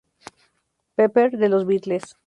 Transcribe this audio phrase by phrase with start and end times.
[0.95, 2.17] Pepper" de Los Beatles.